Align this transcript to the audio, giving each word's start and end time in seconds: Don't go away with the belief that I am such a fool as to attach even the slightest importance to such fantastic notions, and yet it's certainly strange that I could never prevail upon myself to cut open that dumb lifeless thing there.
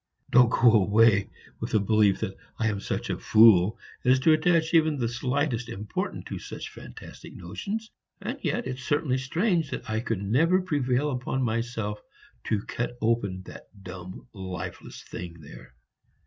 Don't 0.31 0.49
go 0.49 0.71
away 0.73 1.29
with 1.59 1.73
the 1.73 1.79
belief 1.79 2.21
that 2.21 2.35
I 2.57 2.67
am 2.69 2.79
such 2.79 3.11
a 3.11 3.19
fool 3.19 3.77
as 4.03 4.19
to 4.21 4.33
attach 4.33 4.73
even 4.73 4.97
the 4.97 5.07
slightest 5.07 5.69
importance 5.69 6.23
to 6.25 6.39
such 6.39 6.69
fantastic 6.71 7.35
notions, 7.35 7.91
and 8.19 8.39
yet 8.41 8.65
it's 8.65 8.81
certainly 8.81 9.19
strange 9.19 9.69
that 9.69 9.87
I 9.87 9.99
could 9.99 10.23
never 10.23 10.59
prevail 10.63 11.11
upon 11.11 11.43
myself 11.43 12.01
to 12.45 12.63
cut 12.63 12.97
open 12.99 13.43
that 13.43 13.67
dumb 13.83 14.27
lifeless 14.33 15.03
thing 15.03 15.35
there. 15.39 15.75